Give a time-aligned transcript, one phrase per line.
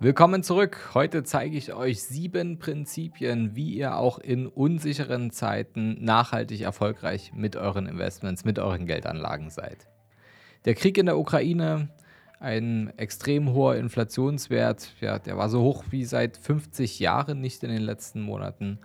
[0.00, 0.90] Willkommen zurück.
[0.94, 7.56] Heute zeige ich euch sieben Prinzipien, wie ihr auch in unsicheren Zeiten nachhaltig erfolgreich mit
[7.56, 9.88] euren Investments, mit euren Geldanlagen seid.
[10.66, 11.88] Der Krieg in der Ukraine,
[12.38, 17.70] ein extrem hoher Inflationswert, ja, der war so hoch wie seit 50 Jahren nicht in
[17.70, 18.78] den letzten Monaten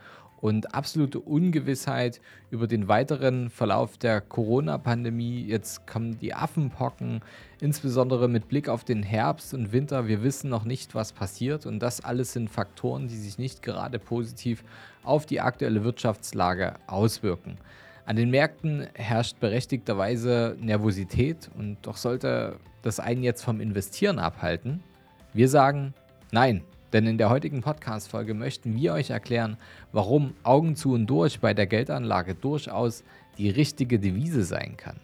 [0.43, 2.19] und absolute Ungewissheit
[2.51, 5.45] über den weiteren Verlauf der Corona-Pandemie.
[5.45, 7.21] Jetzt kommen die Affenpocken,
[7.61, 10.05] insbesondere mit Blick auf den Herbst und Winter.
[10.09, 13.99] Wir wissen noch nicht, was passiert und das alles sind Faktoren, die sich nicht gerade
[13.99, 14.65] positiv
[15.05, 17.57] auf die aktuelle Wirtschaftslage auswirken.
[18.05, 24.83] An den Märkten herrscht berechtigterweise Nervosität und doch sollte das einen jetzt vom Investieren abhalten.
[25.31, 25.93] Wir sagen,
[26.33, 29.57] nein, denn in der heutigen Podcast-Folge möchten wir euch erklären,
[29.91, 33.03] warum Augen zu und durch bei der Geldanlage durchaus
[33.39, 34.97] die richtige Devise sein kann.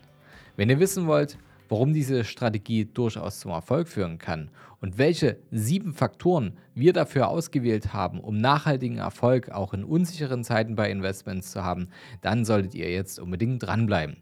[0.56, 5.94] Wenn ihr wissen wollt, warum diese Strategie durchaus zum Erfolg führen kann und welche sieben
[5.94, 11.64] Faktoren wir dafür ausgewählt haben, um nachhaltigen Erfolg auch in unsicheren Zeiten bei Investments zu
[11.64, 11.90] haben,
[12.22, 14.18] dann solltet ihr jetzt unbedingt dranbleiben.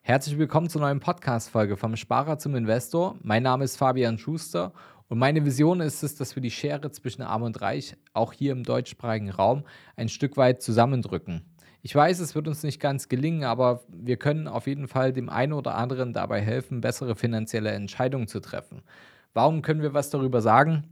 [0.00, 3.14] Herzlich willkommen zur neuen Podcast-Folge vom Sparer zum Investor.
[3.22, 4.72] Mein Name ist Fabian Schuster
[5.08, 8.52] und meine Vision ist es, dass wir die Schere zwischen Arm und Reich auch hier
[8.52, 9.64] im deutschsprachigen Raum
[9.96, 11.42] ein Stück weit zusammendrücken.
[11.82, 15.28] Ich weiß, es wird uns nicht ganz gelingen, aber wir können auf jeden Fall dem
[15.28, 18.82] einen oder anderen dabei helfen, bessere finanzielle Entscheidungen zu treffen.
[19.34, 20.84] Warum können wir was darüber sagen?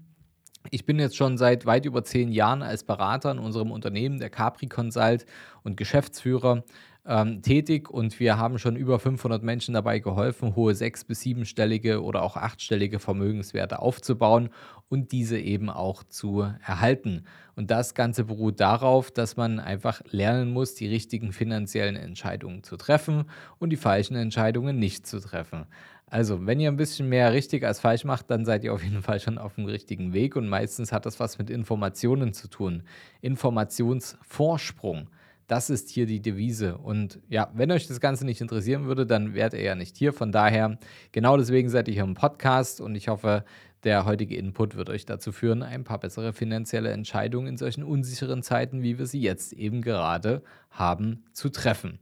[0.70, 4.30] Ich bin jetzt schon seit weit über zehn Jahren als Berater in unserem Unternehmen, der
[4.30, 5.24] Capri Consult
[5.62, 6.64] und Geschäftsführer
[7.06, 12.02] ähm, tätig und wir haben schon über 500 Menschen dabei geholfen, hohe sechs- bis siebenstellige
[12.02, 14.50] oder auch achtstellige Vermögenswerte aufzubauen
[14.88, 17.24] und diese eben auch zu erhalten.
[17.56, 22.76] Und das Ganze beruht darauf, dass man einfach lernen muss, die richtigen finanziellen Entscheidungen zu
[22.76, 23.24] treffen
[23.58, 25.66] und die falschen Entscheidungen nicht zu treffen.
[26.06, 29.00] Also, wenn ihr ein bisschen mehr richtig als falsch macht, dann seid ihr auf jeden
[29.02, 32.82] Fall schon auf dem richtigen Weg und meistens hat das was mit Informationen zu tun.
[33.20, 35.08] Informationsvorsprung.
[35.50, 36.78] Das ist hier die Devise.
[36.78, 40.12] Und ja, wenn euch das Ganze nicht interessieren würde, dann wärt ihr ja nicht hier.
[40.12, 40.78] Von daher,
[41.10, 43.44] genau deswegen seid ihr hier im Podcast und ich hoffe,
[43.82, 48.44] der heutige Input wird euch dazu führen, ein paar bessere finanzielle Entscheidungen in solchen unsicheren
[48.44, 51.98] Zeiten, wie wir sie jetzt eben gerade haben, zu treffen.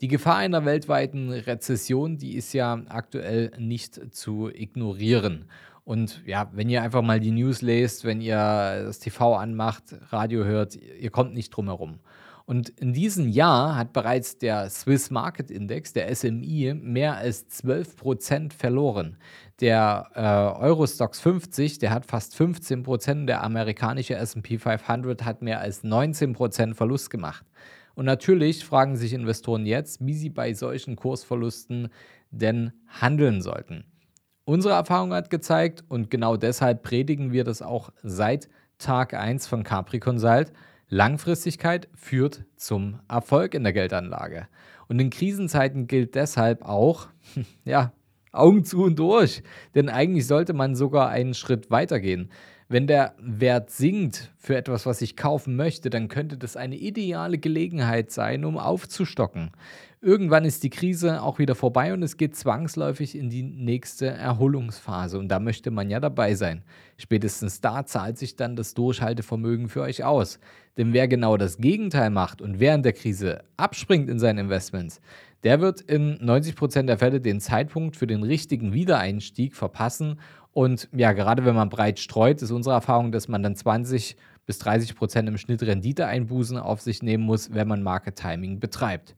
[0.00, 5.50] Die Gefahr einer weltweiten Rezession, die ist ja aktuell nicht zu ignorieren.
[5.84, 10.44] Und ja, wenn ihr einfach mal die News lest, wenn ihr das TV anmacht, Radio
[10.44, 11.98] hört, ihr kommt nicht drum herum.
[12.46, 17.96] Und in diesem Jahr hat bereits der Swiss Market Index, der SMI, mehr als 12
[17.96, 19.16] Prozent verloren.
[19.60, 25.60] Der äh, Eurostox 50, der hat fast 15 Prozent, der amerikanische SP 500 hat mehr
[25.60, 27.46] als 19 Prozent Verlust gemacht.
[27.94, 31.88] Und natürlich fragen sich Investoren jetzt, wie sie bei solchen Kursverlusten
[32.30, 33.84] denn handeln sollten.
[34.44, 39.62] Unsere Erfahrung hat gezeigt, und genau deshalb predigen wir das auch seit Tag 1 von
[39.62, 40.52] Capri Consult,
[40.88, 44.48] Langfristigkeit führt zum Erfolg in der Geldanlage.
[44.88, 47.08] Und in Krisenzeiten gilt deshalb auch,
[47.64, 47.92] ja,
[48.32, 49.42] Augen zu und durch.
[49.74, 52.30] Denn eigentlich sollte man sogar einen Schritt weitergehen.
[52.74, 57.38] Wenn der Wert sinkt für etwas, was ich kaufen möchte, dann könnte das eine ideale
[57.38, 59.52] Gelegenheit sein, um aufzustocken.
[60.00, 65.20] Irgendwann ist die Krise auch wieder vorbei und es geht zwangsläufig in die nächste Erholungsphase
[65.20, 66.64] und da möchte man ja dabei sein.
[66.96, 70.40] Spätestens da zahlt sich dann das Durchhaltevermögen für euch aus.
[70.76, 75.00] Denn wer genau das Gegenteil macht und während der Krise abspringt in seinen Investments,
[75.44, 80.18] der wird in 90% der Fälle den Zeitpunkt für den richtigen Wiedereinstieg verpassen
[80.54, 84.16] und ja, gerade wenn man breit streut, ist unsere Erfahrung, dass man dann 20
[84.46, 89.16] bis 30 Prozent im Schnitt Renditeeinbußen auf sich nehmen muss, wenn man Market Timing betreibt.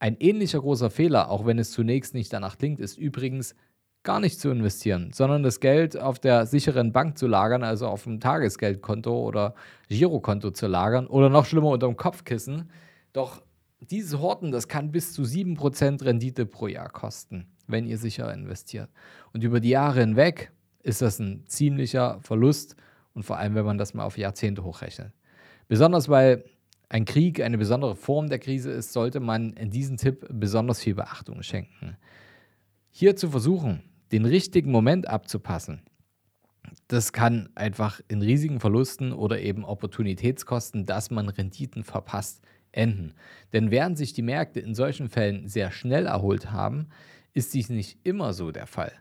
[0.00, 3.54] Ein ähnlicher großer Fehler, auch wenn es zunächst nicht danach klingt, ist übrigens
[4.02, 8.02] gar nicht zu investieren, sondern das Geld auf der sicheren Bank zu lagern, also auf
[8.02, 9.54] dem Tagesgeldkonto oder
[9.88, 12.70] Girokonto zu lagern oder noch schlimmer unter dem Kopfkissen.
[13.12, 13.42] Doch
[13.80, 18.90] dieses Horten, das kann bis zu 7% Rendite pro Jahr kosten, wenn ihr sicher investiert.
[19.32, 20.52] Und über die Jahre hinweg
[20.86, 22.76] ist das ein ziemlicher Verlust
[23.12, 25.12] und vor allem, wenn man das mal auf Jahrzehnte hochrechnet.
[25.66, 26.44] Besonders weil
[26.88, 30.94] ein Krieg eine besondere Form der Krise ist, sollte man in diesem Tipp besonders viel
[30.94, 31.96] Beachtung schenken.
[32.90, 35.82] Hier zu versuchen, den richtigen Moment abzupassen,
[36.86, 43.14] das kann einfach in riesigen Verlusten oder eben Opportunitätskosten, dass man Renditen verpasst, enden.
[43.52, 46.90] Denn während sich die Märkte in solchen Fällen sehr schnell erholt haben,
[47.34, 48.92] ist dies nicht immer so der Fall.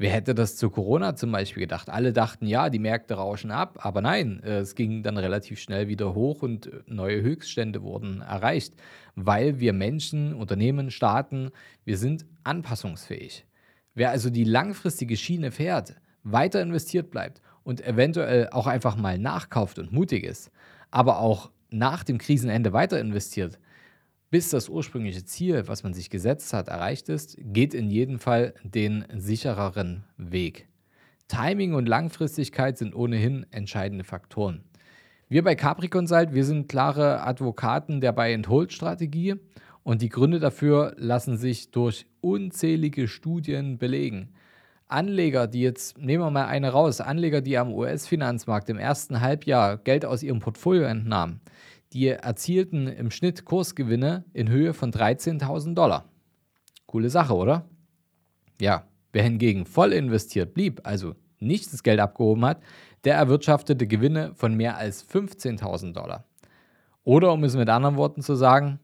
[0.00, 1.90] Wer hätte das zu Corona zum Beispiel gedacht?
[1.90, 5.88] Alle dachten, ja, die Märkte rauschen ab, aber nein, äh, es ging dann relativ schnell
[5.88, 8.72] wieder hoch und neue Höchststände wurden erreicht,
[9.14, 11.50] weil wir Menschen, Unternehmen, Staaten,
[11.84, 13.44] wir sind anpassungsfähig.
[13.92, 19.78] Wer also die langfristige Schiene fährt, weiter investiert bleibt und eventuell auch einfach mal nachkauft
[19.78, 20.50] und mutig ist,
[20.90, 23.58] aber auch nach dem Krisenende weiter investiert,
[24.30, 28.54] bis das ursprüngliche Ziel, was man sich gesetzt hat, erreicht ist, geht in jedem Fall
[28.62, 30.68] den sichereren Weg.
[31.26, 34.62] Timing und Langfristigkeit sind ohnehin entscheidende Faktoren.
[35.28, 39.36] Wir bei Capri Consult, wir sind klare Advokaten der Buy-and-Hold-Strategie
[39.84, 44.30] und die Gründe dafür lassen sich durch unzählige Studien belegen.
[44.88, 49.78] Anleger, die jetzt, nehmen wir mal eine raus, Anleger, die am US-Finanzmarkt im ersten Halbjahr
[49.78, 51.40] Geld aus ihrem Portfolio entnahmen,
[51.92, 56.08] die erzielten im Schnitt Kursgewinne in Höhe von 13.000 Dollar.
[56.86, 57.68] Coole Sache, oder?
[58.60, 62.62] Ja, wer hingegen voll investiert blieb, also nicht das Geld abgehoben hat,
[63.04, 66.24] der erwirtschaftete Gewinne von mehr als 15.000 Dollar.
[67.02, 68.78] Oder um es mit anderen Worten zu sagen,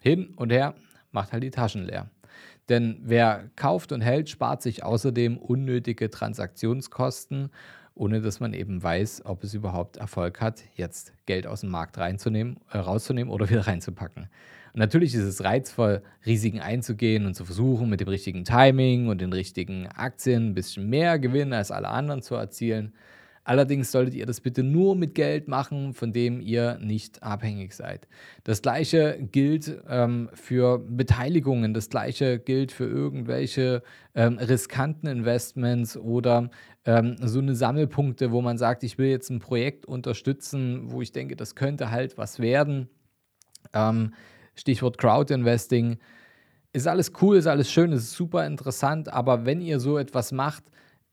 [0.00, 0.74] hin und her
[1.10, 2.10] macht halt die Taschen leer.
[2.68, 7.50] Denn wer kauft und hält, spart sich außerdem unnötige Transaktionskosten,
[7.98, 11.98] ohne dass man eben weiß, ob es überhaupt Erfolg hat, jetzt Geld aus dem Markt
[11.98, 14.28] reinzunehmen, äh, rauszunehmen oder wieder reinzupacken.
[14.72, 19.20] Und natürlich ist es reizvoll, Risiken einzugehen und zu versuchen, mit dem richtigen Timing und
[19.20, 22.92] den richtigen Aktien ein bisschen mehr Gewinn als alle anderen zu erzielen.
[23.48, 28.06] Allerdings solltet ihr das bitte nur mit Geld machen, von dem ihr nicht abhängig seid.
[28.44, 33.82] Das gleiche gilt ähm, für Beteiligungen, das gleiche gilt für irgendwelche
[34.14, 36.50] ähm, riskanten Investments oder
[36.84, 41.12] ähm, so eine Sammelpunkte, wo man sagt, ich will jetzt ein Projekt unterstützen, wo ich
[41.12, 42.90] denke, das könnte halt was werden.
[43.72, 44.12] Ähm,
[44.56, 45.96] Stichwort Crowd Investing.
[46.74, 50.64] Ist alles cool, ist alles schön, ist super interessant, aber wenn ihr so etwas macht,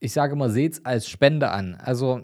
[0.06, 1.76] ich sage mal, seht es als Spende an.
[1.76, 2.24] Also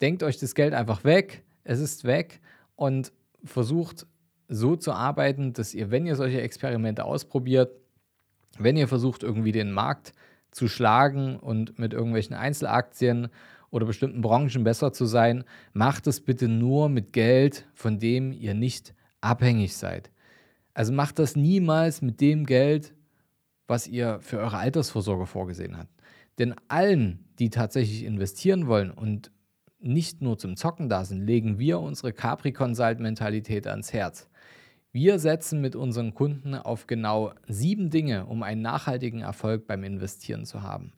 [0.00, 2.40] denkt euch das Geld einfach weg, es ist weg
[2.76, 3.12] und
[3.44, 4.06] versucht
[4.48, 7.72] so zu arbeiten, dass ihr, wenn ihr solche Experimente ausprobiert,
[8.58, 10.12] wenn ihr versucht, irgendwie den Markt
[10.52, 13.28] zu schlagen und mit irgendwelchen Einzelaktien
[13.70, 18.54] oder bestimmten Branchen besser zu sein, macht es bitte nur mit Geld, von dem ihr
[18.54, 20.10] nicht abhängig seid.
[20.74, 22.94] Also macht das niemals mit dem Geld,
[23.66, 25.90] was ihr für eure Altersvorsorge vorgesehen habt.
[26.38, 29.30] Denn allen, die tatsächlich investieren wollen und
[29.78, 34.28] nicht nur zum Zocken da sind, legen wir unsere Capri Consult Mentalität ans Herz.
[34.92, 40.46] Wir setzen mit unseren Kunden auf genau sieben Dinge, um einen nachhaltigen Erfolg beim Investieren
[40.46, 40.92] zu haben.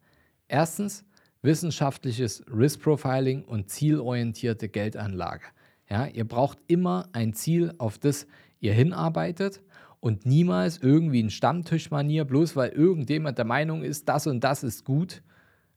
[0.46, 1.04] Erstens
[1.42, 5.46] wissenschaftliches Risk Profiling und zielorientierte Geldanlage.
[5.88, 8.26] Ja, ihr braucht immer ein Ziel, auf das
[8.60, 9.62] ihr hinarbeitet
[10.00, 14.84] und niemals irgendwie ein Stammtischmanier, bloß weil irgendjemand der Meinung ist, das und das ist
[14.84, 15.22] gut,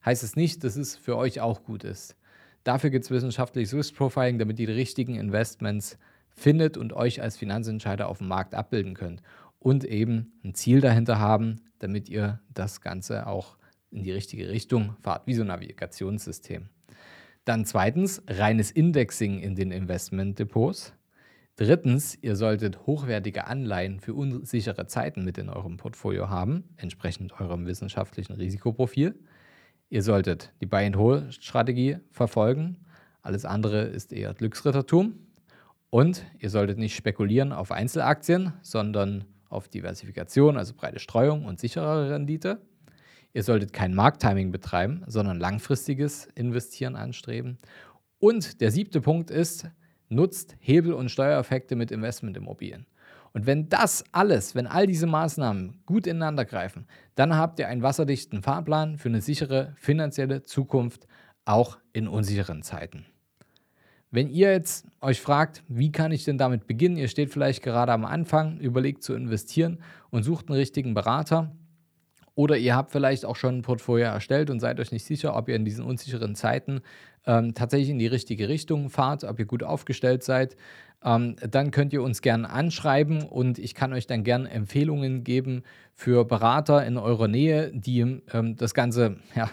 [0.04, 2.16] heißt es nicht, dass es für euch auch gut ist.
[2.64, 5.98] Dafür gibt es wissenschaftliches Risk Profiling, damit ihr die richtigen Investments
[6.30, 9.22] findet und euch als Finanzentscheider auf dem Markt abbilden könnt.
[9.58, 13.56] Und eben ein Ziel dahinter haben, damit ihr das Ganze auch
[13.90, 16.68] in die richtige Richtung fahrt, wie so ein Navigationssystem.
[17.44, 20.94] Dann zweitens reines Indexing in den Investmentdepots.
[21.56, 27.66] Drittens, ihr solltet hochwertige Anleihen für unsichere Zeiten mit in eurem Portfolio haben, entsprechend eurem
[27.66, 29.14] wissenschaftlichen Risikoprofil.
[29.90, 32.78] Ihr solltet die Buy-and-Hold-Strategie verfolgen.
[33.20, 35.14] Alles andere ist eher Glücksrittertum.
[35.90, 42.08] Und ihr solltet nicht spekulieren auf Einzelaktien, sondern auf Diversifikation, also breite Streuung und sichere
[42.08, 42.62] Rendite.
[43.34, 47.58] Ihr solltet kein Markttiming betreiben, sondern langfristiges Investieren anstreben.
[48.18, 49.66] Und der siebte Punkt ist,
[50.14, 52.86] nutzt Hebel- und Steuereffekte mit Investmentimmobilien.
[53.32, 57.82] Und wenn das alles, wenn all diese Maßnahmen gut ineinander greifen, dann habt ihr einen
[57.82, 61.06] wasserdichten Fahrplan für eine sichere finanzielle Zukunft,
[61.44, 63.06] auch in unsicheren Zeiten.
[64.10, 67.92] Wenn ihr jetzt euch fragt, wie kann ich denn damit beginnen, ihr steht vielleicht gerade
[67.92, 69.78] am Anfang, überlegt zu investieren
[70.10, 71.50] und sucht einen richtigen Berater,
[72.34, 75.48] oder ihr habt vielleicht auch schon ein Portfolio erstellt und seid euch nicht sicher, ob
[75.48, 76.80] ihr in diesen unsicheren Zeiten
[77.26, 80.56] ähm, tatsächlich in die richtige Richtung fahrt, ob ihr gut aufgestellt seid.
[81.04, 85.62] Ähm, dann könnt ihr uns gerne anschreiben und ich kann euch dann gerne Empfehlungen geben
[85.94, 89.50] für Berater in eurer Nähe, die ähm, das Ganze, ja,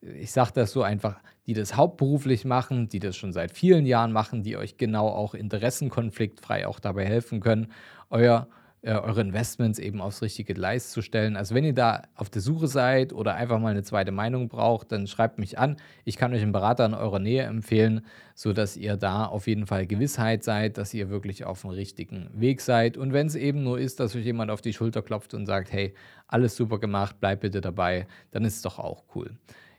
[0.00, 4.12] ich sage das so einfach, die das hauptberuflich machen, die das schon seit vielen Jahren
[4.12, 7.68] machen, die euch genau auch interessenkonfliktfrei auch dabei helfen können,
[8.10, 8.48] euer
[8.86, 11.36] äh, eure Investments eben aufs richtige Gleis zu stellen.
[11.36, 14.92] Also wenn ihr da auf der Suche seid oder einfach mal eine zweite Meinung braucht,
[14.92, 15.76] dann schreibt mich an.
[16.04, 19.88] Ich kann euch einen Berater in eurer Nähe empfehlen, sodass ihr da auf jeden Fall
[19.88, 22.96] Gewissheit seid, dass ihr wirklich auf dem richtigen Weg seid.
[22.96, 25.72] Und wenn es eben nur ist, dass euch jemand auf die Schulter klopft und sagt,
[25.72, 25.92] hey,
[26.28, 29.32] alles super gemacht, bleib bitte dabei, dann ist es doch auch cool.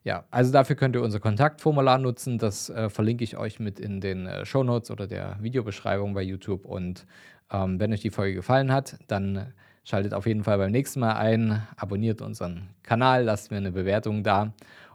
[0.08, 2.38] Ja, also dafür könnt ihr unser Kontaktformular nutzen.
[2.38, 6.22] Das äh, verlinke ich euch mit in den äh, Show Notes oder der Videobeschreibung bei
[6.22, 6.64] YouTube.
[6.64, 7.06] Und
[7.52, 9.52] ähm, wenn euch die Folge gefallen hat, dann
[9.84, 14.24] schaltet auf jeden Fall beim nächsten Mal ein, abonniert unseren Kanal, lasst mir eine Bewertung
[14.24, 14.54] da.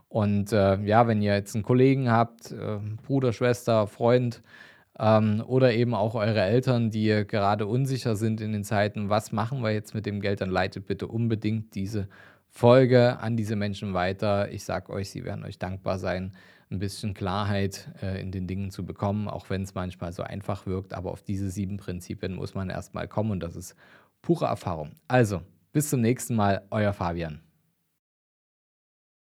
[0.09, 4.41] Und äh, ja, wenn ihr jetzt einen Kollegen habt, äh, Bruder, Schwester, Freund
[4.97, 9.61] ähm, oder eben auch eure Eltern, die gerade unsicher sind in den Zeiten, was machen
[9.61, 12.07] wir jetzt mit dem Geld, dann leitet bitte unbedingt diese
[12.55, 14.51] Folge an diese Menschen weiter.
[14.51, 16.33] Ich sage euch, sie werden euch dankbar sein,
[16.69, 20.67] ein bisschen Klarheit äh, in den Dingen zu bekommen, auch wenn es manchmal so einfach
[20.67, 20.93] wirkt.
[20.93, 23.75] Aber auf diese sieben Prinzipien muss man erstmal kommen und das ist
[24.21, 24.91] pure Erfahrung.
[25.07, 25.41] Also,
[25.71, 27.42] bis zum nächsten Mal, euer Fabian.